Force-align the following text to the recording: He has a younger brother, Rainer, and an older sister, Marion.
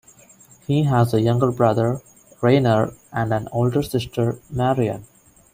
He 0.65 0.85
has 0.85 1.13
a 1.13 1.21
younger 1.21 1.51
brother, 1.51 2.01
Rainer, 2.41 2.91
and 3.13 3.31
an 3.31 3.47
older 3.51 3.83
sister, 3.83 4.39
Marion. 4.49 5.05